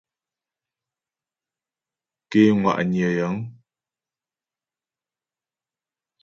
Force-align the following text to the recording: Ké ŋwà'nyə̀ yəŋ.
Ké 2.29 2.41
ŋwà'nyə̀ 2.59 3.09
yəŋ. 3.17 3.35